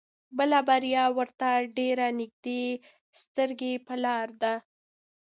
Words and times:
بله 0.37 0.57
بريا 0.67 1.03
ورته 1.17 1.49
ډېر 1.77 1.97
نيږدې 2.19 2.63
سترګې 3.21 3.73
په 3.85 3.93
لار 4.03 4.27
ده. 4.41 4.53